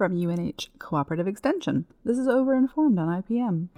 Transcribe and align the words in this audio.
from 0.00 0.16
UNH 0.16 0.70
Cooperative 0.78 1.28
Extension. 1.28 1.84
This 2.06 2.16
is 2.16 2.26
Overinformed 2.26 2.98
on 2.98 3.22
IPM. 3.22 3.68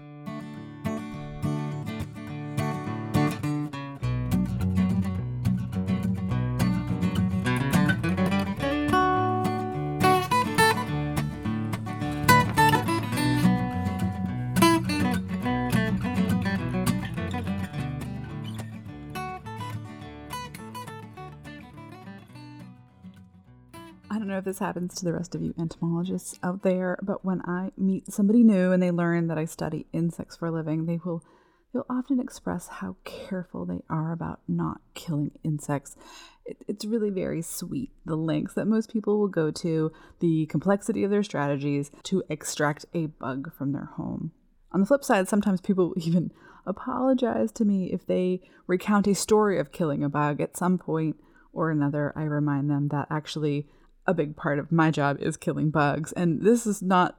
I 24.12 24.18
don't 24.18 24.28
know 24.28 24.36
if 24.36 24.44
this 24.44 24.58
happens 24.58 24.94
to 24.96 25.06
the 25.06 25.14
rest 25.14 25.34
of 25.34 25.40
you 25.40 25.54
entomologists 25.58 26.38
out 26.42 26.62
there, 26.62 26.98
but 27.02 27.24
when 27.24 27.40
I 27.46 27.70
meet 27.78 28.12
somebody 28.12 28.44
new 28.44 28.70
and 28.70 28.82
they 28.82 28.90
learn 28.90 29.28
that 29.28 29.38
I 29.38 29.46
study 29.46 29.86
insects 29.90 30.36
for 30.36 30.48
a 30.48 30.50
living, 30.50 30.84
they 30.84 31.00
will 31.02 31.24
they'll 31.72 31.86
often 31.88 32.20
express 32.20 32.68
how 32.68 32.96
careful 33.04 33.64
they 33.64 33.80
are 33.88 34.12
about 34.12 34.40
not 34.46 34.82
killing 34.92 35.30
insects. 35.42 35.96
It, 36.44 36.58
it's 36.68 36.84
really 36.84 37.08
very 37.08 37.40
sweet, 37.40 37.90
the 38.04 38.14
lengths 38.14 38.52
that 38.52 38.66
most 38.66 38.92
people 38.92 39.18
will 39.18 39.28
go 39.28 39.50
to, 39.50 39.90
the 40.20 40.44
complexity 40.44 41.04
of 41.04 41.10
their 41.10 41.22
strategies 41.22 41.90
to 42.02 42.22
extract 42.28 42.84
a 42.92 43.06
bug 43.06 43.50
from 43.54 43.72
their 43.72 43.92
home. 43.94 44.32
On 44.72 44.80
the 44.80 44.86
flip 44.86 45.04
side, 45.04 45.26
sometimes 45.26 45.62
people 45.62 45.94
even 45.96 46.32
apologize 46.66 47.50
to 47.52 47.64
me 47.64 47.90
if 47.94 48.06
they 48.06 48.42
recount 48.66 49.06
a 49.06 49.14
story 49.14 49.58
of 49.58 49.72
killing 49.72 50.04
a 50.04 50.10
bug 50.10 50.42
at 50.42 50.54
some 50.54 50.76
point 50.76 51.16
or 51.50 51.70
another. 51.70 52.12
I 52.14 52.24
remind 52.24 52.68
them 52.68 52.88
that 52.88 53.06
actually 53.10 53.68
a 54.06 54.14
big 54.14 54.36
part 54.36 54.58
of 54.58 54.72
my 54.72 54.90
job 54.90 55.18
is 55.20 55.36
killing 55.36 55.70
bugs. 55.70 56.12
And 56.12 56.42
this 56.42 56.66
is 56.66 56.82
not 56.82 57.18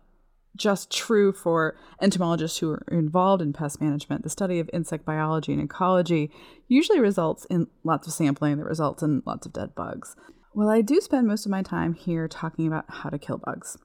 just 0.56 0.92
true 0.92 1.32
for 1.32 1.76
entomologists 2.02 2.60
who 2.60 2.72
are 2.72 2.86
involved 2.92 3.42
in 3.42 3.54
pest 3.54 3.82
management. 3.82 4.24
The 4.24 4.30
study 4.30 4.60
of 4.60 4.70
insect 4.72 5.06
biology 5.06 5.54
and 5.54 5.62
ecology 5.62 6.32
usually 6.68 7.00
results 7.00 7.46
in 7.46 7.68
lots 7.84 8.08
of 8.08 8.14
sampling 8.14 8.58
that 8.58 8.66
results 8.66 9.02
in 9.02 9.24
lots 9.26 9.46
of 9.46 9.54
dead 9.54 9.74
bugs. 9.76 10.16
Well, 10.54 10.70
I 10.70 10.82
do 10.82 11.02
spend 11.02 11.28
most 11.28 11.46
of 11.46 11.52
my 11.52 11.64
time 11.64 11.94
here 11.94 12.28
talking 12.28 12.68
about 12.68 12.86
how 12.88 13.10
to 13.10 13.18
kill 13.18 13.40
bugs, 13.40 13.78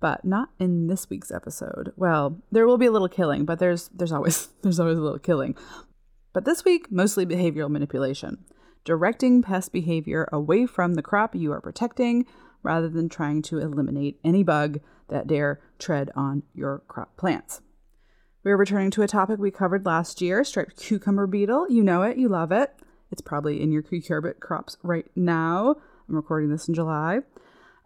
but 0.00 0.24
not 0.24 0.48
in 0.58 0.88
this 0.88 1.08
week's 1.08 1.30
episode. 1.30 1.92
Well, 1.96 2.42
there 2.50 2.66
will 2.66 2.78
be 2.78 2.86
a 2.86 2.90
little 2.90 3.08
killing, 3.08 3.44
but 3.44 3.60
there's 3.60 3.88
there's 3.94 4.10
always 4.10 4.48
there's 4.62 4.80
always 4.80 4.98
a 4.98 5.02
little 5.02 5.20
killing. 5.20 5.56
But 6.32 6.44
this 6.44 6.64
week, 6.64 6.90
mostly 6.90 7.24
behavioral 7.24 7.70
manipulation 7.70 8.44
directing 8.88 9.42
pest 9.42 9.70
behavior 9.70 10.26
away 10.32 10.64
from 10.64 10.94
the 10.94 11.02
crop 11.02 11.34
you 11.34 11.52
are 11.52 11.60
protecting 11.60 12.24
rather 12.62 12.88
than 12.88 13.08
trying 13.08 13.42
to 13.42 13.58
eliminate 13.58 14.18
any 14.24 14.42
bug 14.42 14.80
that 15.08 15.26
dare 15.26 15.60
tread 15.78 16.10
on 16.14 16.42
your 16.54 16.82
crop 16.88 17.16
plants. 17.16 17.60
We're 18.44 18.56
returning 18.56 18.90
to 18.92 19.02
a 19.02 19.08
topic 19.08 19.38
we 19.38 19.50
covered 19.50 19.84
last 19.84 20.20
year 20.20 20.44
striped 20.44 20.76
cucumber 20.76 21.26
beetle. 21.26 21.66
You 21.68 21.82
know 21.82 22.02
it, 22.02 22.16
you 22.16 22.28
love 22.28 22.52
it. 22.52 22.72
It's 23.10 23.20
probably 23.20 23.62
in 23.62 23.72
your 23.72 23.82
cucurbit 23.82 24.40
crops 24.40 24.76
right 24.82 25.06
now. 25.16 25.76
I'm 26.08 26.16
recording 26.16 26.50
this 26.50 26.68
in 26.68 26.74
July. 26.74 27.20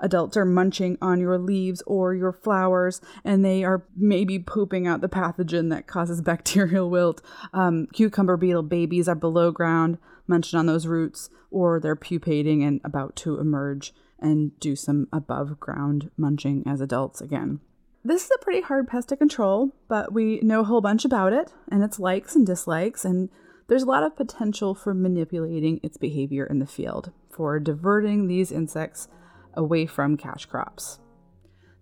Adults 0.00 0.36
are 0.36 0.44
munching 0.44 0.98
on 1.00 1.20
your 1.20 1.38
leaves 1.38 1.80
or 1.86 2.12
your 2.12 2.32
flowers, 2.32 3.00
and 3.24 3.44
they 3.44 3.62
are 3.62 3.86
maybe 3.96 4.38
pooping 4.38 4.86
out 4.86 5.00
the 5.00 5.08
pathogen 5.08 5.70
that 5.70 5.86
causes 5.86 6.20
bacterial 6.22 6.90
wilt. 6.90 7.22
Um, 7.52 7.86
cucumber 7.92 8.36
beetle 8.36 8.64
babies 8.64 9.08
are 9.08 9.14
below 9.14 9.52
ground, 9.52 9.98
munching 10.26 10.58
on 10.58 10.66
those 10.66 10.88
roots, 10.88 11.30
or 11.50 11.78
they're 11.78 11.96
pupating 11.96 12.64
and 12.64 12.80
about 12.84 13.14
to 13.16 13.38
emerge 13.38 13.94
and 14.22 14.58
do 14.60 14.74
some 14.76 15.08
above 15.12 15.60
ground 15.60 16.10
munching 16.16 16.62
as 16.66 16.80
adults 16.80 17.20
again. 17.20 17.60
This 18.04 18.24
is 18.24 18.30
a 18.34 18.42
pretty 18.42 18.62
hard 18.62 18.88
pest 18.88 19.10
to 19.10 19.16
control, 19.16 19.70
but 19.88 20.12
we 20.12 20.40
know 20.40 20.60
a 20.60 20.64
whole 20.64 20.80
bunch 20.80 21.04
about 21.04 21.32
it 21.32 21.52
and 21.70 21.84
its 21.84 22.00
likes 22.00 22.34
and 22.34 22.46
dislikes, 22.46 23.04
and 23.04 23.28
there's 23.68 23.84
a 23.84 23.88
lot 23.88 24.02
of 24.02 24.16
potential 24.16 24.74
for 24.74 24.92
manipulating 24.92 25.78
its 25.82 25.96
behavior 25.96 26.44
in 26.44 26.58
the 26.58 26.66
field, 26.66 27.12
for 27.30 27.60
diverting 27.60 28.26
these 28.26 28.50
insects 28.50 29.08
away 29.54 29.86
from 29.86 30.16
cash 30.16 30.46
crops. 30.46 30.98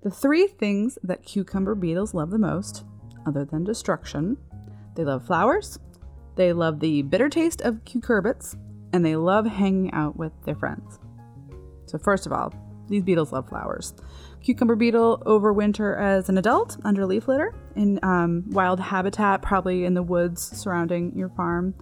The 0.02 0.10
three 0.10 0.46
things 0.46 0.98
that 1.02 1.24
cucumber 1.24 1.74
beetles 1.74 2.14
love 2.14 2.30
the 2.30 2.38
most, 2.38 2.84
other 3.26 3.44
than 3.44 3.64
destruction, 3.64 4.36
they 4.96 5.04
love 5.04 5.26
flowers, 5.26 5.78
they 6.36 6.52
love 6.52 6.80
the 6.80 7.02
bitter 7.02 7.28
taste 7.28 7.62
of 7.62 7.84
cucurbits, 7.84 8.56
and 8.92 9.04
they 9.04 9.16
love 9.16 9.46
hanging 9.46 9.92
out 9.92 10.16
with 10.16 10.32
their 10.44 10.54
friends. 10.54 10.98
So, 11.90 11.98
first 11.98 12.26
of 12.26 12.32
all, 12.32 12.54
these 12.88 13.02
beetles 13.02 13.32
love 13.32 13.48
flowers. 13.48 13.94
Cucumber 14.42 14.76
beetle 14.76 15.22
overwinter 15.26 15.98
as 15.98 16.28
an 16.28 16.38
adult 16.38 16.76
under 16.84 17.06
leaf 17.06 17.28
litter 17.28 17.54
in 17.76 17.98
um, 18.02 18.44
wild 18.48 18.80
habitat, 18.80 19.42
probably 19.42 19.84
in 19.84 19.94
the 19.94 20.02
woods 20.02 20.42
surrounding 20.58 21.16
your 21.16 21.28
farm. 21.30 21.74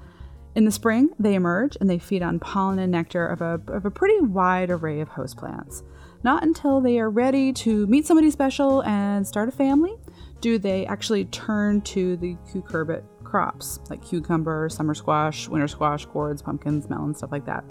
In 0.55 0.65
the 0.65 0.73
spring, 0.73 1.11
they 1.19 1.35
emerge 1.35 1.77
and 1.81 1.89
they 1.89 1.99
feed 1.99 2.23
on 2.23 2.41
pollen 2.41 2.79
and 2.79 2.91
nectar 2.91 3.27
of 3.27 3.41
a, 3.41 3.61
of 3.69 3.85
a 3.85 3.91
pretty 3.91 4.21
wide 4.21 4.71
array 4.71 5.01
of 5.01 5.09
host 5.09 5.37
plants. 5.37 5.83
Not 6.25 6.43
until 6.43 6.81
they 6.81 6.99
are 6.99 7.11
ready 7.11 7.53
to 7.53 7.87
meet 7.87 8.07
somebody 8.07 8.31
special 8.31 8.83
and 8.83 9.27
start 9.27 9.49
a 9.49 9.53
family 9.53 9.97
do 10.41 10.59
they 10.59 10.87
actually 10.87 11.25
turn 11.27 11.81
to 11.83 12.17
the 12.17 12.37
cucurbit 12.51 13.03
crops 13.25 13.81
like 13.91 14.05
cucumber, 14.05 14.69
summer 14.69 14.95
squash, 14.95 15.49
winter 15.49 15.69
squash, 15.69 16.07
gourds, 16.07 16.43
pumpkins, 16.43 16.89
melons, 16.89 17.19
stuff 17.19 17.33
like 17.33 17.45
that. 17.47 17.65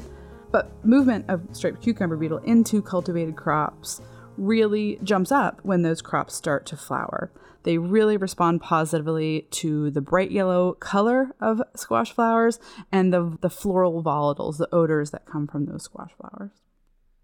But 0.52 0.72
movement 0.86 1.26
of 1.30 1.42
striped 1.52 1.82
cucumber 1.82 2.16
beetle 2.16 2.40
into 2.40 2.82
cultivated 2.82 3.36
crops 3.36 4.02
really 4.38 5.00
jumps 5.04 5.32
up 5.32 5.60
when 5.64 5.82
those 5.82 6.02
crops 6.02 6.34
start 6.34 6.66
to 6.68 6.78
flower. 6.78 7.32
They 7.64 7.78
really 7.78 8.16
respond 8.16 8.62
positively 8.62 9.48
to 9.52 9.92
the 9.92 10.00
bright 10.00 10.32
yellow 10.32 10.74
color 10.74 11.32
of 11.42 11.62
squash 11.76 12.14
flowers 12.14 12.60
and 12.92 13.14
the, 13.14 13.38
the 13.42 13.50
floral 13.50 14.02
volatiles, 14.02 14.58
the 14.58 14.74
odors 14.74 15.12
that 15.12 15.26
come 15.26 15.48
from 15.48 15.66
those 15.66 15.84
squash 15.84 16.12
flowers. 16.18 16.52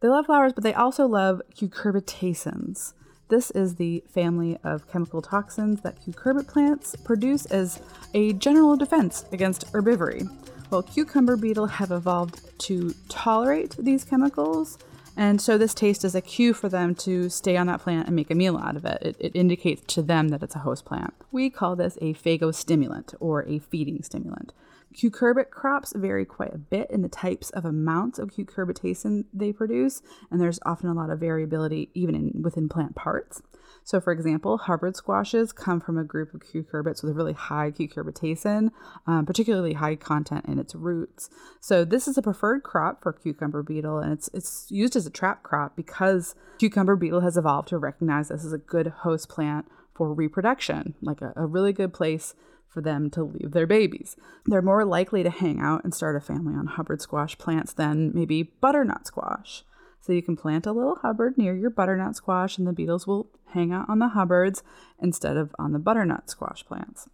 They 0.01 0.09
love 0.09 0.25
flowers, 0.25 0.51
but 0.51 0.63
they 0.65 0.73
also 0.73 1.07
love 1.07 1.41
cucurbitacins. 1.55 2.93
This 3.29 3.51
is 3.51 3.75
the 3.75 4.03
family 4.09 4.57
of 4.63 4.91
chemical 4.91 5.21
toxins 5.21 5.81
that 5.81 6.01
cucurbit 6.03 6.47
plants 6.47 6.95
produce 7.05 7.45
as 7.45 7.81
a 8.13 8.33
general 8.33 8.75
defense 8.75 9.23
against 9.31 9.71
herbivory. 9.71 10.29
Well, 10.73 10.81
cucumber 10.81 11.37
beetle 11.37 11.67
have 11.67 11.91
evolved 11.91 12.41
to 12.61 12.95
tolerate 13.07 13.75
these 13.77 14.03
chemicals, 14.03 14.79
and 15.15 15.39
so 15.39 15.55
this 15.55 15.75
taste 15.75 16.03
is 16.03 16.15
a 16.15 16.19
cue 16.21 16.51
for 16.51 16.67
them 16.67 16.95
to 16.95 17.29
stay 17.29 17.57
on 17.57 17.67
that 17.67 17.81
plant 17.81 18.07
and 18.07 18.15
make 18.15 18.31
a 18.31 18.33
meal 18.33 18.57
out 18.57 18.75
of 18.75 18.83
it. 18.83 18.97
It, 19.03 19.15
it 19.19 19.35
indicates 19.35 19.83
to 19.93 20.01
them 20.01 20.29
that 20.29 20.41
it's 20.41 20.55
a 20.55 20.65
host 20.65 20.83
plant. 20.83 21.13
We 21.31 21.51
call 21.51 21.75
this 21.75 21.99
a 22.01 22.15
phagostimulant 22.15 23.13
or 23.19 23.43
a 23.43 23.59
feeding 23.59 24.01
stimulant. 24.01 24.51
Cucurbit 24.93 25.49
crops 25.49 25.93
vary 25.95 26.25
quite 26.25 26.53
a 26.53 26.57
bit 26.57 26.89
in 26.91 27.01
the 27.01 27.09
types 27.09 27.49
of 27.51 27.65
amounts 27.65 28.19
of 28.19 28.29
cucurbitacin 28.29 29.25
they 29.33 29.51
produce, 29.51 30.01
and 30.29 30.39
there's 30.39 30.59
often 30.65 30.89
a 30.89 30.93
lot 30.93 31.09
of 31.09 31.19
variability 31.19 31.89
even 31.93 32.15
in, 32.15 32.41
within 32.41 32.69
plant 32.69 32.95
parts. 32.95 33.41
So, 33.83 33.99
for 33.99 34.13
example, 34.13 34.57
Hubbard 34.57 34.95
squashes 34.95 35.51
come 35.51 35.81
from 35.81 35.97
a 35.97 36.03
group 36.03 36.33
of 36.33 36.41
cucurbits 36.41 37.03
with 37.03 37.11
a 37.11 37.13
really 37.13 37.33
high 37.33 37.71
cucurbitacin, 37.71 38.69
um, 39.07 39.25
particularly 39.25 39.73
high 39.73 39.95
content 39.95 40.45
in 40.45 40.57
its 40.59 40.73
roots. 40.73 41.29
So, 41.59 41.83
this 41.83 42.07
is 42.07 42.17
a 42.17 42.21
preferred 42.21 42.63
crop 42.63 43.03
for 43.03 43.11
cucumber 43.11 43.63
beetle, 43.63 43.99
and 43.99 44.13
it's 44.13 44.29
it's 44.33 44.67
used 44.69 44.95
as 44.95 45.05
a 45.05 45.09
trap 45.11 45.43
crop 45.43 45.75
because 45.75 46.35
cucumber 46.59 46.95
beetle 46.95 47.21
has 47.21 47.35
evolved 47.35 47.67
to 47.69 47.77
recognize 47.77 48.29
this 48.29 48.45
as 48.45 48.53
a 48.53 48.57
good 48.57 48.87
host 48.87 49.27
plant 49.27 49.65
for 49.93 50.13
reproduction, 50.13 50.95
like 51.01 51.21
a, 51.21 51.33
a 51.35 51.45
really 51.45 51.73
good 51.73 51.93
place 51.93 52.35
for 52.73 52.81
them 52.81 53.09
to 53.11 53.23
leave 53.23 53.51
their 53.51 53.67
babies. 53.67 54.15
They're 54.45 54.61
more 54.61 54.83
likely 54.83 55.21
to 55.23 55.29
hang 55.29 55.59
out 55.59 55.83
and 55.83 55.93
start 55.93 56.15
a 56.15 56.19
family 56.19 56.55
on 56.55 56.65
Hubbard 56.65 57.01
squash 57.01 57.37
plants 57.37 57.71
than 57.73 58.11
maybe 58.13 58.43
butternut 58.43 59.05
squash. 59.05 59.63
So 60.01 60.11
you 60.11 60.21
can 60.21 60.35
plant 60.35 60.65
a 60.65 60.73
little 60.73 60.95
Hubbard 60.95 61.37
near 61.37 61.55
your 61.55 61.69
butternut 61.69 62.15
squash, 62.15 62.57
and 62.57 62.67
the 62.67 62.73
beetles 62.73 63.07
will 63.07 63.29
hang 63.53 63.71
out 63.71 63.87
on 63.87 63.99
the 63.99 64.09
Hubbards 64.09 64.63
instead 64.99 65.37
of 65.37 65.55
on 65.57 65.71
the 65.71 65.79
butternut 65.79 66.29
squash 66.29 66.65
plants. 66.65 67.07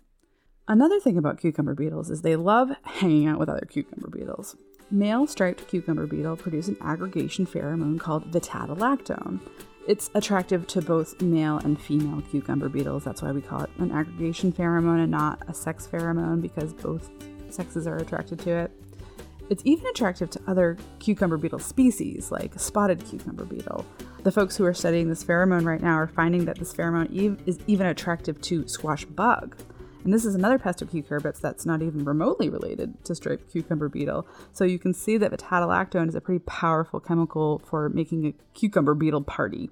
Another 0.68 1.00
thing 1.00 1.18
about 1.18 1.40
cucumber 1.40 1.76
beetles 1.76 2.10
is 2.10 2.22
they 2.22 2.36
love 2.36 2.70
hanging 2.84 3.28
out 3.28 3.40
with 3.40 3.50
other 3.50 3.68
cucumber 3.70 4.10
beetles. 4.10 4.56
Male 4.90 5.28
striped 5.28 5.68
cucumber 5.68 6.08
beetle 6.08 6.36
produce 6.36 6.68
an 6.68 6.78
aggregation 6.82 7.46
pheromone 7.46 8.00
called 8.00 8.32
vittatalactone. 8.32 9.40
It's 9.90 10.12
attractive 10.14 10.68
to 10.68 10.84
both 10.84 11.20
male 11.20 11.58
and 11.58 11.82
female 11.82 12.22
cucumber 12.30 12.70
beetles. 12.70 13.04
That's 13.04 13.24
why 13.24 13.32
we 13.32 13.42
call 13.42 13.64
it 13.64 13.72
an 13.80 13.92
aggregation 13.92 14.54
pheromone 14.54 15.02
and 15.02 15.10
not 15.10 15.42
a 15.48 15.54
sex 15.56 15.90
pheromone 15.92 16.44
because 16.44 16.74
both 16.74 17.10
sexes 17.50 17.88
are 17.88 17.98
attracted 17.98 18.38
to 18.42 18.52
it. 18.52 18.72
It's 19.50 19.64
even 19.66 19.88
attractive 19.88 20.30
to 20.30 20.42
other 20.46 20.78
cucumber 21.00 21.38
beetle 21.38 21.58
species, 21.58 22.32
like 22.32 22.54
spotted 22.60 23.04
cucumber 23.04 23.46
beetle. 23.46 23.84
The 24.22 24.32
folks 24.32 24.56
who 24.56 24.64
are 24.66 24.76
studying 24.76 25.10
this 25.10 25.24
pheromone 25.24 25.66
right 25.66 25.82
now 25.82 25.96
are 25.96 26.06
finding 26.06 26.46
that 26.46 26.60
this 26.60 26.72
pheromone 26.72 27.40
is 27.48 27.58
even 27.66 27.88
attractive 27.88 28.40
to 28.42 28.68
squash 28.68 29.06
bug. 29.06 29.56
And 30.04 30.14
this 30.14 30.26
is 30.26 30.36
another 30.36 30.58
pest 30.58 30.82
of 30.82 30.92
cucurbits 30.92 31.42
that's 31.42 31.66
not 31.66 31.82
even 31.82 32.06
remotely 32.06 32.50
related 32.50 33.04
to 33.06 33.16
striped 33.16 33.52
cucumber 33.52 33.90
beetle. 33.90 34.28
So 34.54 34.64
you 34.64 34.80
can 34.80 34.94
see 34.94 35.18
that 35.18 35.32
vittatalactone 35.32 36.08
is 36.08 36.16
a 36.16 36.22
pretty 36.22 36.44
powerful 36.46 37.00
chemical 37.00 37.62
for 37.66 37.90
making 37.90 38.26
a 38.26 38.34
cucumber 38.54 38.94
beetle 38.94 39.24
party. 39.24 39.70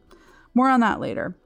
More 0.54 0.70
on 0.70 0.82
that 0.82 1.00
later. 1.00 1.38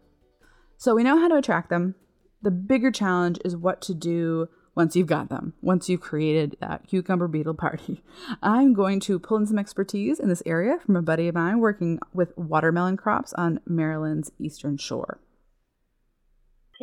So 0.77 0.95
we 0.95 1.03
know 1.03 1.19
how 1.19 1.27
to 1.27 1.35
attract 1.35 1.69
them. 1.69 1.95
The 2.41 2.51
bigger 2.51 2.89
challenge 2.89 3.37
is 3.45 3.55
what 3.55 3.81
to 3.83 3.93
do 3.93 4.47
once 4.73 4.95
you've 4.95 5.07
got 5.07 5.29
them, 5.29 5.53
once 5.61 5.89
you've 5.89 6.01
created 6.01 6.55
that 6.61 6.87
cucumber 6.87 7.27
beetle 7.27 7.53
party. 7.53 8.03
I'm 8.41 8.73
going 8.73 8.99
to 9.01 9.19
pull 9.19 9.37
in 9.37 9.45
some 9.45 9.59
expertise 9.59 10.19
in 10.19 10.29
this 10.29 10.41
area 10.45 10.79
from 10.83 10.95
a 10.95 11.01
buddy 11.01 11.27
of 11.27 11.35
mine 11.35 11.59
working 11.59 11.99
with 12.13 12.35
watermelon 12.37 12.97
crops 12.97 13.33
on 13.33 13.59
Maryland's 13.65 14.31
eastern 14.39 14.77
shore. 14.77 15.19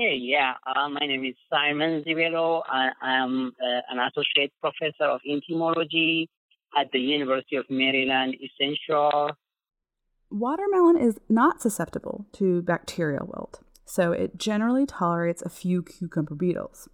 Hey, 0.00 0.14
yeah, 0.14 0.52
uh, 0.64 0.88
my 0.88 1.00
name 1.00 1.24
is 1.24 1.34
Simon 1.50 2.04
Zebelo. 2.04 2.62
I 2.68 2.90
am 3.02 3.50
uh, 3.60 3.80
an 3.90 3.98
associate 3.98 4.52
professor 4.60 5.10
of 5.10 5.20
entomology 5.28 6.30
at 6.78 6.86
the 6.92 7.00
University 7.00 7.56
of 7.56 7.64
Maryland 7.68 8.36
Eastern 8.40 8.76
Shore. 8.86 9.32
Watermelon 10.30 10.98
is 10.98 11.18
not 11.28 11.60
susceptible 11.60 12.26
to 12.34 12.62
bacterial 12.62 13.26
wilt, 13.26 13.58
so 13.86 14.12
it 14.12 14.38
generally 14.38 14.86
tolerates 14.86 15.42
a 15.42 15.48
few 15.48 15.82
cucumber 15.82 16.36
beetles. 16.36 16.88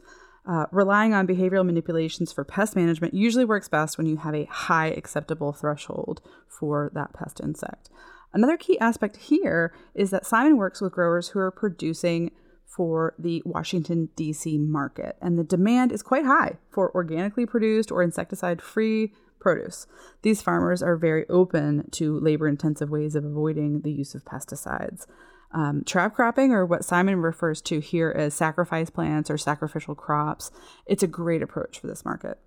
Uh, 0.48 0.64
relying 0.72 1.12
on 1.12 1.26
behavioral 1.26 1.66
manipulations 1.66 2.32
for 2.32 2.42
pest 2.42 2.74
management 2.74 3.12
usually 3.12 3.44
works 3.44 3.68
best 3.68 3.98
when 3.98 4.06
you 4.06 4.16
have 4.16 4.34
a 4.34 4.46
high 4.46 4.86
acceptable 4.86 5.52
threshold 5.52 6.22
for 6.48 6.90
that 6.94 7.12
pest 7.12 7.38
insect. 7.38 7.90
Another 8.32 8.56
key 8.56 8.78
aspect 8.78 9.18
here 9.18 9.74
is 9.94 10.08
that 10.08 10.24
Simon 10.24 10.56
works 10.56 10.80
with 10.80 10.94
growers 10.94 11.28
who 11.28 11.38
are 11.38 11.50
producing 11.50 12.30
for 12.76 13.14
the 13.18 13.42
Washington, 13.44 14.08
D.C. 14.16 14.58
market, 14.58 15.16
and 15.20 15.38
the 15.38 15.44
demand 15.44 15.92
is 15.92 16.02
quite 16.02 16.24
high 16.24 16.58
for 16.70 16.94
organically 16.94 17.46
produced 17.46 17.92
or 17.92 18.02
insecticide 18.02 18.60
free 18.60 19.12
produce. 19.38 19.86
These 20.22 20.42
farmers 20.42 20.82
are 20.82 20.96
very 20.96 21.28
open 21.28 21.88
to 21.92 22.18
labor 22.18 22.48
intensive 22.48 22.90
ways 22.90 23.14
of 23.14 23.24
avoiding 23.24 23.82
the 23.82 23.92
use 23.92 24.14
of 24.14 24.24
pesticides. 24.24 25.06
Um, 25.52 25.84
trap 25.86 26.14
cropping, 26.14 26.50
or 26.52 26.66
what 26.66 26.84
Simon 26.84 27.22
refers 27.22 27.62
to 27.62 27.78
here 27.78 28.12
as 28.16 28.34
sacrifice 28.34 28.90
plants 28.90 29.30
or 29.30 29.38
sacrificial 29.38 29.94
crops, 29.94 30.50
it's 30.86 31.04
a 31.04 31.06
great 31.06 31.42
approach 31.42 31.78
for 31.78 31.86
this 31.86 32.04
market. 32.04 32.38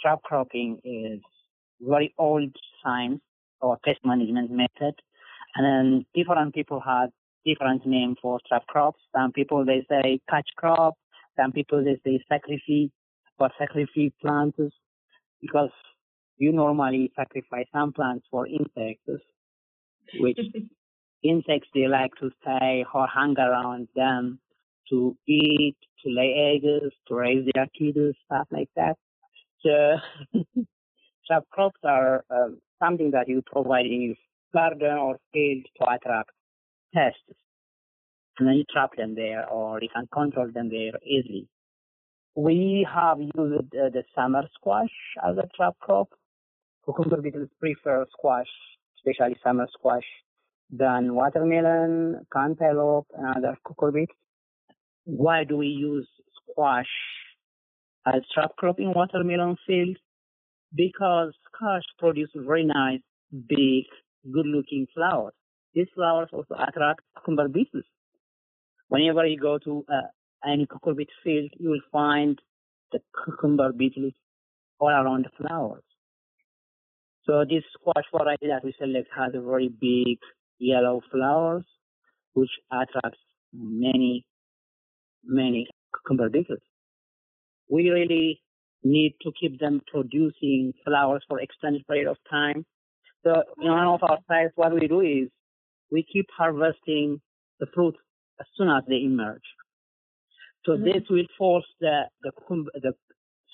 Trap 0.00 0.22
cropping 0.24 0.80
is 0.82 1.20
very 1.80 2.12
old 2.18 2.56
science 2.82 3.20
or 3.60 3.78
pest 3.84 4.00
management 4.04 4.50
method, 4.50 4.94
and 5.54 5.64
then 5.64 6.06
different 6.12 6.54
people 6.54 6.80
have 6.80 7.10
different 7.44 7.86
name 7.86 8.14
for 8.20 8.38
trap 8.48 8.66
crops. 8.66 9.00
Some 9.14 9.32
people 9.32 9.64
they 9.64 9.86
say 9.88 10.20
catch 10.28 10.48
crop, 10.56 10.94
some 11.38 11.52
people 11.52 11.84
they 11.84 12.00
say 12.04 12.22
sacrifice 12.28 12.90
or 13.38 13.50
sacrifice 13.58 14.12
plants 14.20 14.58
because 15.40 15.70
you 16.36 16.52
normally 16.52 17.12
sacrifice 17.16 17.66
some 17.72 17.92
plants 17.92 18.26
for 18.30 18.46
insects, 18.46 19.22
which 20.18 20.38
insects 21.22 21.68
they 21.74 21.86
like 21.86 22.12
to 22.20 22.30
stay 22.42 22.84
or 22.94 23.06
hang 23.06 23.36
around 23.38 23.88
them 23.94 24.40
to 24.88 25.16
eat, 25.28 25.76
to 26.04 26.10
lay 26.10 26.56
eggs, 26.56 26.94
to 27.08 27.14
raise 27.14 27.46
their 27.54 27.66
kids, 27.78 28.16
stuff 28.26 28.48
like 28.50 28.70
that. 28.76 28.96
So 29.64 29.96
trap 31.26 31.44
crops 31.50 31.80
are 31.84 32.24
um, 32.30 32.58
something 32.82 33.10
that 33.12 33.28
you 33.28 33.42
provide 33.46 33.86
in 33.86 34.02
your 34.02 34.14
garden 34.52 34.96
or 34.96 35.18
field 35.32 35.64
to 35.78 35.90
attract 35.90 36.30
pests. 36.94 37.18
And 38.38 38.48
then 38.48 38.56
you 38.56 38.64
trap 38.72 38.90
them 38.96 39.14
there 39.14 39.48
or 39.48 39.80
you 39.82 39.88
can 39.94 40.08
control 40.12 40.50
them 40.52 40.70
there 40.70 40.92
easily. 41.04 41.48
We 42.36 42.86
have 42.92 43.20
used 43.20 43.74
uh, 43.74 43.90
the 43.90 44.04
summer 44.14 44.44
squash 44.54 44.90
as 45.22 45.36
a 45.36 45.48
trap 45.56 45.74
crop. 45.80 46.08
Cucumber 46.84 47.20
beetles 47.20 47.50
prefer 47.58 48.06
squash, 48.12 48.48
especially 48.96 49.36
summer 49.44 49.66
squash, 49.72 50.06
than 50.70 51.14
watermelon, 51.14 52.24
cantaloupe, 52.32 53.08
and 53.16 53.36
other 53.36 53.58
cucurbits. 53.66 54.14
Why 55.04 55.44
do 55.44 55.56
we 55.56 55.66
use 55.66 56.08
squash 56.40 56.88
as 58.06 58.22
trap 58.32 58.56
crop 58.56 58.78
in 58.78 58.92
watermelon 58.94 59.56
field? 59.66 59.96
Because 60.74 61.34
squash 61.52 61.82
produce 61.98 62.30
very 62.34 62.64
nice, 62.64 63.00
big, 63.48 63.84
good-looking 64.32 64.86
flowers. 64.94 65.34
These 65.74 65.86
flowers 65.94 66.28
also 66.32 66.54
attract 66.54 67.00
cucumber 67.16 67.48
beetles. 67.48 67.84
Whenever 68.88 69.24
you 69.26 69.38
go 69.38 69.58
to 69.58 69.84
uh, 69.88 70.48
any 70.48 70.66
cucurbit 70.66 71.06
field, 71.22 71.50
you 71.58 71.70
will 71.70 71.86
find 71.92 72.38
the 72.92 73.00
cucumber 73.24 73.72
beetles 73.72 74.14
all 74.80 74.88
around 74.88 75.26
the 75.26 75.46
flowers. 75.46 75.84
So 77.24 77.44
this 77.48 77.62
squash 77.74 78.04
variety 78.12 78.48
that 78.48 78.64
we 78.64 78.74
select 78.78 79.08
has 79.16 79.32
a 79.34 79.40
very 79.40 79.68
big 79.68 80.18
yellow 80.58 81.00
flowers, 81.12 81.64
which 82.32 82.50
attracts 82.72 83.20
many, 83.52 84.26
many 85.24 85.68
cucumber 85.94 86.28
beetles. 86.28 86.60
We 87.68 87.90
really 87.90 88.40
need 88.82 89.14
to 89.22 89.30
keep 89.38 89.60
them 89.60 89.82
producing 89.86 90.72
flowers 90.84 91.22
for 91.28 91.40
extended 91.40 91.86
period 91.86 92.08
of 92.08 92.16
time. 92.28 92.64
So 93.22 93.42
in 93.60 93.70
one 93.70 93.86
of 93.86 94.02
our 94.02 94.18
sites, 94.26 94.52
what 94.56 94.74
we 94.74 94.88
do 94.88 95.00
is 95.00 95.28
we 95.90 96.04
keep 96.10 96.26
harvesting 96.36 97.20
the 97.58 97.66
fruit 97.74 97.96
as 98.40 98.46
soon 98.56 98.68
as 98.68 98.82
they 98.88 98.96
emerge. 98.96 99.42
So 100.64 100.72
mm-hmm. 100.72 100.84
this 100.84 101.02
will 101.08 101.26
force 101.36 101.66
the, 101.80 102.02
the, 102.22 102.32
the 102.74 102.92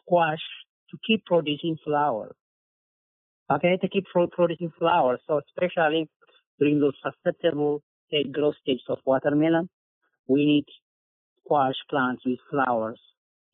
squash 0.01 0.43
to 0.91 0.99
keep 1.07 1.25
producing 1.25 1.77
flowers. 1.85 2.35
Okay, 3.51 3.79
to 3.81 3.89
keep 3.89 4.05
producing 4.33 4.73
flowers. 4.79 5.21
So 5.27 5.41
especially 5.49 6.09
during 6.59 6.81
those 6.81 6.95
susceptible 7.03 7.83
growth 8.33 8.55
stages 8.63 8.85
of 8.89 8.99
watermelon, 9.05 9.69
we 10.27 10.45
need 10.45 10.65
squash 11.45 11.77
plants 11.89 12.23
with 12.27 12.39
flowers 12.51 13.01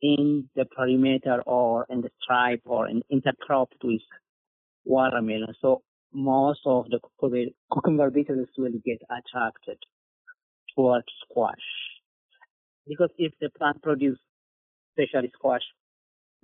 in 0.01 0.49
the 0.55 0.65
perimeter 0.65 1.41
or 1.45 1.85
in 1.89 2.01
the 2.01 2.09
stripe 2.21 2.61
or 2.65 2.89
in 2.89 3.03
intercropped 3.11 3.83
with 3.83 4.01
watermelon. 4.83 5.53
So 5.61 5.83
most 6.13 6.61
of 6.65 6.85
the 6.89 6.99
cucumber 7.71 8.09
beetles 8.09 8.47
will 8.57 8.71
get 8.85 9.01
attracted 9.09 9.77
towards 10.75 11.05
squash. 11.23 11.55
Because 12.87 13.09
if 13.17 13.33
the 13.39 13.49
plant 13.57 13.81
produces, 13.81 14.19
especially 14.91 15.31
squash, 15.33 15.61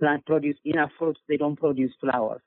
plant 0.00 0.24
produce 0.26 0.56
enough 0.64 0.90
fruits, 0.98 1.20
they 1.28 1.36
don't 1.36 1.56
produce 1.56 1.92
flowers. 2.00 2.40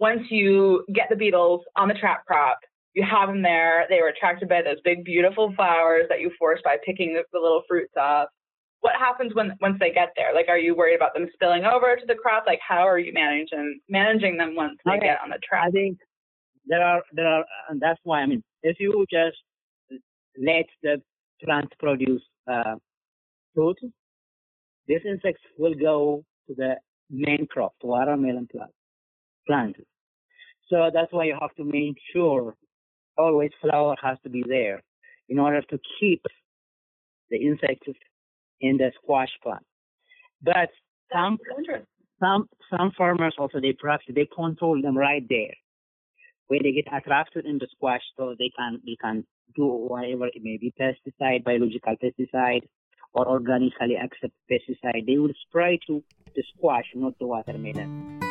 Once 0.00 0.22
you 0.30 0.84
get 0.94 1.08
the 1.10 1.16
beetles 1.16 1.62
on 1.76 1.88
the 1.88 1.94
trap 1.94 2.24
crop, 2.26 2.58
you 2.94 3.04
have 3.08 3.28
them 3.28 3.42
there. 3.42 3.86
They 3.88 4.00
were 4.00 4.08
attracted 4.08 4.48
by 4.48 4.62
those 4.62 4.80
big, 4.84 5.04
beautiful 5.04 5.52
flowers 5.54 6.06
that 6.08 6.20
you 6.20 6.30
forced 6.38 6.64
by 6.64 6.76
picking 6.84 7.14
the, 7.14 7.22
the 7.32 7.38
little 7.38 7.62
fruits 7.68 7.92
off. 7.96 8.28
What 8.80 8.94
happens 8.96 9.34
when 9.34 9.52
once 9.60 9.76
they 9.80 9.90
get 9.90 10.12
there? 10.16 10.32
Like, 10.32 10.46
are 10.48 10.58
you 10.58 10.74
worried 10.74 10.94
about 10.94 11.12
them 11.12 11.28
spilling 11.34 11.64
over 11.64 11.96
to 11.96 12.06
the 12.06 12.14
crop? 12.14 12.44
Like, 12.46 12.60
how 12.66 12.86
are 12.86 12.98
you 12.98 13.12
managing 13.12 13.80
managing 13.88 14.36
them 14.36 14.54
once 14.54 14.78
they 14.84 14.92
okay. 14.92 15.06
get 15.06 15.18
on 15.22 15.30
the 15.30 15.38
trap? 15.48 15.66
I 15.66 15.70
think 15.70 15.98
there 16.66 16.82
are 16.82 17.02
there 17.12 17.26
are, 17.26 17.44
and 17.68 17.80
that's 17.80 18.00
why 18.04 18.20
I 18.20 18.26
mean, 18.26 18.42
if 18.62 18.78
you 18.80 19.04
just 19.10 19.36
let 20.36 20.66
the 20.82 21.02
plant 21.42 21.72
produce 21.78 22.22
uh, 22.50 22.76
fruit, 23.54 23.78
these 24.86 25.00
insects 25.04 25.42
will 25.58 25.74
go 25.74 26.24
to 26.48 26.54
the 26.54 26.76
main 27.10 27.46
crop, 27.46 27.74
to 27.80 27.86
watermelon 27.86 28.48
plant. 28.50 28.70
plant. 29.46 29.76
So 30.68 30.90
that's 30.92 31.12
why 31.12 31.24
you 31.24 31.36
have 31.40 31.54
to 31.56 31.64
make 31.64 31.96
sure 32.12 32.54
always 33.16 33.50
flower 33.60 33.96
has 34.02 34.18
to 34.22 34.30
be 34.30 34.44
there 34.46 34.82
in 35.28 35.38
order 35.38 35.62
to 35.62 35.78
keep 35.98 36.22
the 37.30 37.36
insects 37.36 37.88
in 38.60 38.76
the 38.76 38.92
squash 39.02 39.30
plant. 39.42 39.64
But 40.42 40.70
some 41.12 41.38
some 42.20 42.48
some 42.70 42.92
farmers 42.96 43.34
also 43.38 43.60
they 43.60 43.72
practice 43.72 44.14
they 44.14 44.28
control 44.34 44.80
them 44.82 44.96
right 44.96 45.24
there 45.28 45.54
where 46.48 46.60
they 46.62 46.72
get 46.72 46.92
attracted 46.92 47.46
in 47.46 47.58
the 47.58 47.68
squash 47.70 48.02
so 48.16 48.34
they 48.38 48.50
can 48.56 48.80
they 48.84 48.96
can 49.00 49.24
do 49.54 49.66
whatever 49.66 50.26
it 50.26 50.42
may 50.42 50.58
be 50.58 50.72
pesticide, 50.78 51.44
biological 51.44 51.96
pesticide 52.02 52.62
or 53.14 53.26
organically 53.26 53.96
accepted 53.96 54.32
pesticide. 54.50 55.06
They 55.06 55.18
will 55.18 55.32
spray 55.46 55.78
to 55.86 56.02
the 56.34 56.42
squash, 56.54 56.86
not 56.94 57.18
the 57.18 57.26
watermelon. 57.26 58.27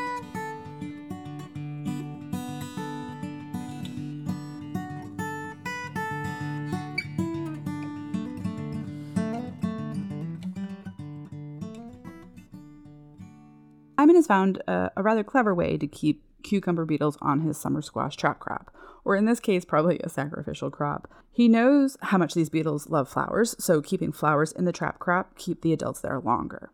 Simon 13.98 14.16
has 14.16 14.28
found 14.28 14.62
a, 14.68 14.92
a 14.96 15.02
rather 15.02 15.24
clever 15.24 15.56
way 15.56 15.78
to 15.78 15.88
keep 15.88 16.24
cucumber 16.44 16.86
beetles 16.86 17.18
on 17.22 17.42
his 17.42 17.58
summer 17.58 17.82
squash 17.82 18.16
trap 18.16 18.40
crop, 18.40 18.74
or 19.04 19.16
in 19.16 19.26
this 19.26 19.40
case, 19.40 19.66
probably 19.66 20.00
a 20.04 20.10
sacrificial 20.10 20.70
crop. 20.70 21.10
He 21.32 21.48
knows 21.48 21.98
how 22.02 22.18
much 22.18 22.34
these 22.34 22.50
beetles 22.50 22.90
love 22.90 23.10
flowers, 23.10 23.56
so 23.58 23.82
keeping 23.82 24.12
flowers 24.12 24.52
in 24.52 24.66
the 24.66 24.72
trap 24.72 25.00
crop 25.00 25.36
keep 25.36 25.62
the 25.62 25.74
adults 25.74 26.02
there 26.02 26.20
longer. 26.20 26.72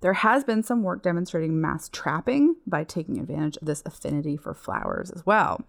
There 0.00 0.12
has 0.12 0.44
been 0.44 0.62
some 0.62 0.82
work 0.82 1.02
demonstrating 1.02 1.60
mass 1.60 1.88
trapping 1.88 2.56
by 2.66 2.84
taking 2.84 3.18
advantage 3.18 3.56
of 3.56 3.66
this 3.66 3.82
affinity 3.84 4.36
for 4.36 4.54
flowers 4.54 5.10
as 5.10 5.26
well. 5.26 5.62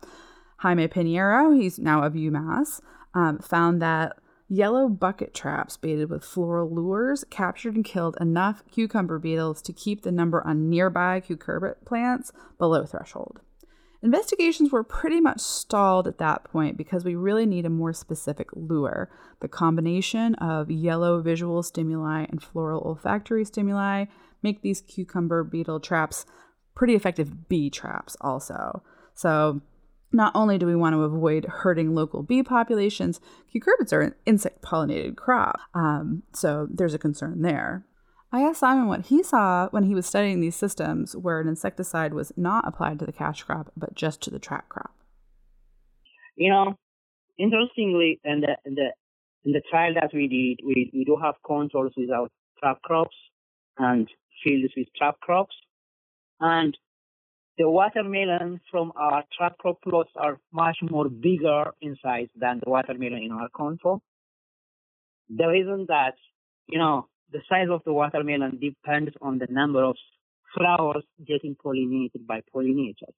Jaime 0.57 0.87
Piñero, 0.87 1.57
he's 1.57 1.79
now 1.79 2.03
of 2.03 2.13
UMass, 2.13 2.81
um, 3.13 3.39
found 3.39 3.81
that 3.81 4.17
yellow 4.49 4.89
bucket 4.89 5.33
traps 5.33 5.77
baited 5.77 6.09
with 6.09 6.25
floral 6.25 6.73
lures 6.73 7.23
captured 7.29 7.75
and 7.75 7.85
killed 7.85 8.17
enough 8.19 8.63
cucumber 8.71 9.19
beetles 9.19 9.61
to 9.61 9.71
keep 9.71 10.01
the 10.01 10.11
number 10.11 10.45
on 10.45 10.69
nearby 10.69 11.21
cucurbit 11.21 11.85
plants 11.85 12.33
below 12.57 12.85
threshold. 12.85 13.39
Investigations 14.01 14.71
were 14.71 14.83
pretty 14.83 15.19
much 15.19 15.41
stalled 15.41 16.07
at 16.07 16.17
that 16.19 16.45
point 16.45 16.77
because 16.77 17.03
we 17.03 17.15
really 17.15 17.45
need 17.45 17.65
a 17.65 17.69
more 17.69 17.91
specific 17.93 18.47
lure. 18.53 19.09
The 19.41 19.49
combination 19.49 20.35
of 20.35 20.71
yellow 20.71 21.21
visual 21.21 21.61
stimuli 21.63 22.25
and 22.29 22.41
floral 22.41 22.81
olfactory 22.81 23.45
stimuli 23.45 24.05
make 24.41 24.61
these 24.61 24.81
cucumber 24.81 25.43
beetle 25.43 25.81
traps 25.81 26.25
pretty 26.75 26.95
effective 26.95 27.49
bee 27.49 27.69
traps, 27.69 28.15
also. 28.21 28.81
So, 29.13 29.61
not 30.11 30.31
only 30.35 30.57
do 30.57 30.65
we 30.65 30.75
want 30.75 30.93
to 30.93 31.03
avoid 31.03 31.45
hurting 31.45 31.93
local 31.93 32.23
bee 32.23 32.43
populations, 32.43 33.19
cucurbits 33.53 33.93
are 33.93 34.01
an 34.01 34.15
insect 34.25 34.61
pollinated 34.61 35.15
crop, 35.15 35.59
um, 35.73 36.23
so 36.33 36.67
there's 36.71 36.93
a 36.93 36.99
concern 36.99 37.41
there. 37.41 37.85
I 38.31 38.41
asked 38.41 38.59
Simon 38.59 38.87
what 38.87 39.07
he 39.07 39.23
saw 39.23 39.69
when 39.69 39.83
he 39.83 39.95
was 39.95 40.05
studying 40.05 40.39
these 40.39 40.55
systems 40.55 41.15
where 41.15 41.39
an 41.39 41.47
insecticide 41.47 42.13
was 42.13 42.31
not 42.37 42.67
applied 42.67 42.99
to 42.99 43.05
the 43.05 43.11
cash 43.11 43.41
crop 43.41 43.71
but 43.75 43.95
just 43.95 44.21
to 44.21 44.29
the 44.29 44.37
trap 44.37 44.69
crop. 44.69 44.93
You 46.35 46.51
know, 46.51 46.75
interestingly, 47.39 48.19
in 48.23 48.41
the 48.41 48.55
in 48.65 48.75
the 48.75 48.91
in 49.45 49.53
the 49.53 49.61
trial 49.69 49.93
that 49.95 50.11
we 50.13 50.27
did, 50.27 50.65
we, 50.65 50.91
we 50.93 51.05
do 51.05 51.17
have 51.21 51.35
controls 51.45 51.93
without 51.97 52.31
trap 52.59 52.81
crops 52.83 53.15
and 53.77 54.07
fields 54.43 54.73
with 54.77 54.87
trap 54.95 55.19
crops. 55.21 55.55
And 56.39 56.77
the 57.59 57.69
watermelon 57.69 58.61
from 58.71 58.93
our 58.95 59.23
trap 59.37 59.57
crop 59.57 59.81
plots 59.81 60.09
are 60.15 60.39
much 60.53 60.77
more 60.89 61.09
bigger 61.09 61.65
in 61.81 61.97
size 62.01 62.29
than 62.33 62.61
the 62.63 62.69
watermelon 62.69 63.21
in 63.21 63.33
our 63.33 63.49
control. 63.49 64.01
The 65.29 65.45
reason 65.45 65.85
that, 65.89 66.13
you 66.67 66.79
know, 66.79 67.09
the 67.33 67.41
size 67.49 67.67
of 67.69 67.81
the 67.85 67.91
watermelon 67.91 68.59
depends 68.61 69.11
on 69.21 69.39
the 69.39 69.47
number 69.49 69.83
of 69.83 69.97
flowers 70.55 71.03
getting 71.27 71.57
pollinated 71.63 72.25
by 72.25 72.41
pollinators. 72.55 73.13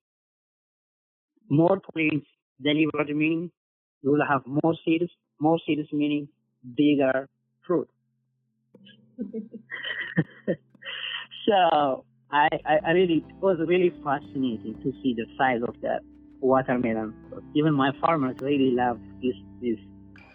More 1.47 1.79
pollens 1.79 2.23
delivered 2.59 3.15
meaning 3.15 3.51
you 4.01 4.09
will 4.09 4.25
have 4.27 4.41
more 4.47 4.73
seeds, 4.83 5.11
more 5.39 5.59
seeds 5.67 5.87
meaning 5.93 6.27
bigger 6.75 7.29
fruit. 7.65 7.89
so 11.47 12.05
I, 12.31 12.47
I, 12.65 12.79
I, 12.87 12.91
really 12.91 13.25
it 13.27 13.41
was 13.41 13.57
really 13.67 13.91
fascinating 14.03 14.79
to 14.83 14.91
see 15.03 15.13
the 15.13 15.25
size 15.37 15.61
of 15.67 15.75
the 15.81 15.99
watermelon. 16.39 17.13
Even 17.55 17.73
my 17.73 17.91
farmers 17.99 18.37
really 18.41 18.71
love 18.71 18.99
this 19.21 19.35
this 19.61 19.77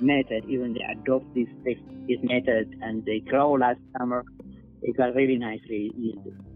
method. 0.00 0.44
Even 0.48 0.74
they 0.74 0.84
adopt 0.92 1.32
this 1.34 1.48
this, 1.64 1.78
this 2.06 2.18
method 2.22 2.76
and 2.82 3.04
they 3.04 3.20
grow 3.20 3.52
last 3.52 3.80
summer. 3.98 4.24
It 4.82 4.96
got 4.96 5.14
really 5.14 5.36
nicely 5.36 5.90
used. 5.96 6.55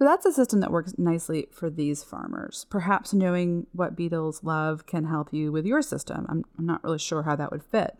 So 0.00 0.06
that's 0.06 0.24
a 0.24 0.32
system 0.32 0.60
that 0.60 0.70
works 0.70 0.94
nicely 0.96 1.48
for 1.52 1.68
these 1.68 2.02
farmers. 2.02 2.64
Perhaps 2.70 3.12
knowing 3.12 3.66
what 3.72 3.96
beetles 3.96 4.42
love 4.42 4.86
can 4.86 5.04
help 5.04 5.30
you 5.30 5.52
with 5.52 5.66
your 5.66 5.82
system. 5.82 6.24
I'm, 6.30 6.42
I'm 6.58 6.64
not 6.64 6.82
really 6.82 6.98
sure 6.98 7.24
how 7.24 7.36
that 7.36 7.52
would 7.52 7.62
fit. 7.62 7.98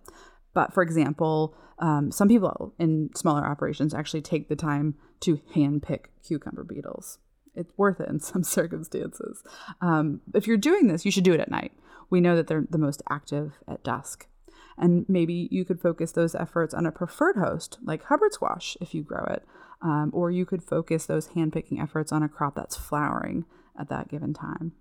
But 0.54 0.73
for 0.73 0.83
example, 0.83 1.54
um, 1.78 2.11
some 2.11 2.26
people 2.26 2.73
in 2.78 3.11
smaller 3.14 3.45
operations 3.45 3.92
actually 3.92 4.23
take 4.23 4.49
the 4.49 4.57
time 4.57 4.95
to 5.21 5.42
hand 5.52 5.83
pick 5.83 6.11
cucumber 6.26 6.64
beetles. 6.64 7.19
It's 7.54 7.76
worth 7.76 8.00
it 8.00 8.09
in 8.09 8.19
some 8.21 8.45
circumstances. 8.45 9.45
Um, 9.83 10.23
if 10.33 10.47
you're 10.47 10.57
doing 10.57 10.87
this, 10.87 11.04
you 11.04 11.11
should 11.11 11.25
do 11.25 11.35
it 11.35 11.40
at 11.40 11.50
night. 11.50 11.73
We 12.09 12.23
know 12.23 12.35
that 12.35 12.47
they're 12.47 12.64
the 12.71 12.78
most 12.78 13.02
active 13.11 13.59
at 13.69 13.85
dusk. 13.85 14.26
And 14.81 15.05
maybe 15.09 15.47
you 15.51 15.65
could 15.67 15.81
focus 15.81 16.13
those 16.13 16.35
efforts 16.35 16.73
on 16.73 16.87
a 16.87 16.91
preferred 16.91 17.37
host, 17.37 17.79
like 17.85 18.03
Hubbard 18.05 18.33
squash, 18.33 18.79
if 18.81 18.95
you 18.95 19.03
grow 19.03 19.25
it, 19.25 19.45
um, 19.83 20.11
or 20.15 20.31
you 20.31 20.47
could 20.47 20.63
focus 20.63 21.05
those 21.05 21.29
handpicking 21.29 21.81
efforts 21.81 22.11
on 22.11 22.23
a 22.23 22.29
crop 22.29 22.55
that's 22.55 22.77
flowering 22.77 23.45
at 23.79 23.91
that 23.91 24.09
given 24.09 24.33
time. 24.33 24.73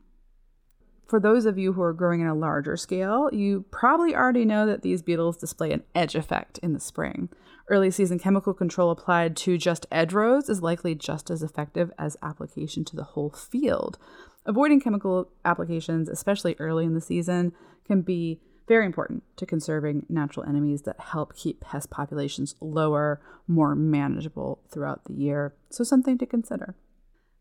For 1.05 1.19
those 1.19 1.45
of 1.45 1.57
you 1.57 1.73
who 1.73 1.81
are 1.81 1.91
growing 1.91 2.21
in 2.21 2.27
a 2.27 2.35
larger 2.35 2.77
scale, 2.77 3.29
you 3.33 3.65
probably 3.71 4.15
already 4.15 4.45
know 4.45 4.65
that 4.67 4.83
these 4.83 5.01
beetles 5.01 5.35
display 5.35 5.73
an 5.73 5.83
edge 5.93 6.15
effect 6.15 6.59
in 6.59 6.73
the 6.73 6.79
spring. 6.79 7.29
Early 7.67 7.91
season 7.91 8.19
chemical 8.19 8.53
control 8.53 8.91
applied 8.91 9.35
to 9.37 9.57
just 9.57 9.85
edge 9.91 10.13
rows 10.13 10.49
is 10.49 10.61
likely 10.61 10.95
just 10.95 11.29
as 11.29 11.43
effective 11.43 11.91
as 11.97 12.15
application 12.21 12.85
to 12.85 12.95
the 12.95 13.03
whole 13.03 13.31
field. 13.31 13.97
Avoiding 14.45 14.79
chemical 14.79 15.29
applications, 15.43 16.07
especially 16.07 16.55
early 16.57 16.85
in 16.85 16.93
the 16.93 17.01
season, 17.01 17.53
can 17.85 18.01
be 18.01 18.39
very 18.69 18.85
important 18.85 19.23
to 19.35 19.45
conserving 19.45 20.05
natural 20.07 20.45
enemies 20.47 20.83
that 20.83 20.97
help 20.99 21.35
keep 21.35 21.59
pest 21.59 21.89
populations 21.89 22.55
lower, 22.61 23.19
more 23.47 23.75
manageable 23.75 24.61
throughout 24.69 25.03
the 25.05 25.13
year. 25.13 25.55
So, 25.69 25.83
something 25.83 26.17
to 26.19 26.25
consider. 26.25 26.75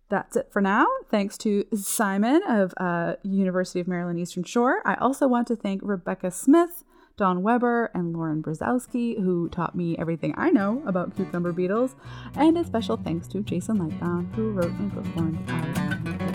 That's 0.08 0.36
it 0.36 0.48
for 0.50 0.62
now. 0.62 0.86
Thanks 1.10 1.36
to 1.38 1.66
Simon 1.76 2.40
of 2.48 2.72
uh, 2.78 3.16
University 3.22 3.78
of 3.78 3.86
Maryland 3.86 4.18
Eastern 4.18 4.42
Shore. 4.42 4.80
I 4.86 4.94
also 4.94 5.28
want 5.28 5.46
to 5.48 5.56
thank 5.56 5.82
Rebecca 5.84 6.30
Smith, 6.30 6.82
Don 7.18 7.42
Weber, 7.42 7.90
and 7.92 8.14
Lauren 8.14 8.42
Brzozowski, 8.42 9.22
who 9.22 9.50
taught 9.50 9.74
me 9.74 9.98
everything 9.98 10.34
I 10.38 10.48
know 10.48 10.82
about 10.86 11.14
cucumber 11.14 11.52
beetles. 11.52 11.94
And 12.34 12.56
a 12.56 12.64
special 12.64 12.96
thanks 12.96 13.28
to 13.28 13.42
Jason 13.42 13.78
Lightbound, 13.78 14.34
who 14.34 14.52
wrote 14.52 14.72
and 14.72 14.90
performed 14.90 15.50
our 15.50 16.27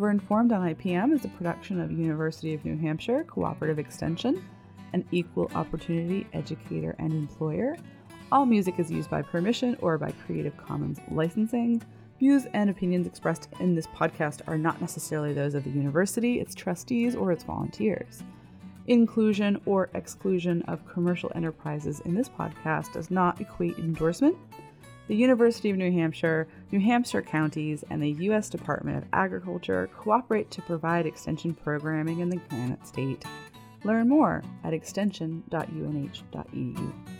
Overinformed 0.00 0.50
on 0.50 0.74
IPM 0.74 1.12
is 1.12 1.26
a 1.26 1.28
production 1.28 1.78
of 1.78 1.92
University 1.92 2.54
of 2.54 2.64
New 2.64 2.78
Hampshire 2.78 3.22
Cooperative 3.24 3.78
Extension, 3.78 4.42
an 4.94 5.04
equal 5.10 5.50
opportunity 5.54 6.26
educator 6.32 6.96
and 6.98 7.12
employer. 7.12 7.76
All 8.32 8.46
music 8.46 8.78
is 8.78 8.90
used 8.90 9.10
by 9.10 9.20
permission 9.20 9.76
or 9.82 9.98
by 9.98 10.12
Creative 10.24 10.56
Commons 10.56 11.00
licensing. 11.10 11.82
Views 12.18 12.46
and 12.54 12.70
opinions 12.70 13.06
expressed 13.06 13.50
in 13.60 13.74
this 13.74 13.88
podcast 13.88 14.40
are 14.46 14.56
not 14.56 14.80
necessarily 14.80 15.34
those 15.34 15.54
of 15.54 15.64
the 15.64 15.70
university, 15.70 16.40
its 16.40 16.54
trustees, 16.54 17.14
or 17.14 17.30
its 17.30 17.44
volunteers. 17.44 18.22
Inclusion 18.86 19.60
or 19.66 19.90
exclusion 19.92 20.62
of 20.62 20.88
commercial 20.88 21.30
enterprises 21.34 22.00
in 22.06 22.14
this 22.14 22.30
podcast 22.30 22.90
does 22.94 23.10
not 23.10 23.38
equate 23.38 23.78
endorsement 23.78 24.34
the 25.10 25.16
University 25.16 25.70
of 25.70 25.76
New 25.76 25.90
Hampshire, 25.90 26.46
New 26.70 26.78
Hampshire 26.78 27.20
counties, 27.20 27.82
and 27.90 28.00
the 28.00 28.12
U.S. 28.12 28.48
Department 28.48 28.96
of 28.96 29.04
Agriculture 29.12 29.90
cooperate 29.92 30.52
to 30.52 30.62
provide 30.62 31.04
extension 31.04 31.52
programming 31.52 32.20
in 32.20 32.30
the 32.30 32.36
Granite 32.48 32.86
State. 32.86 33.24
Learn 33.82 34.08
more 34.08 34.44
at 34.62 34.72
extension.unh.edu. 34.72 37.19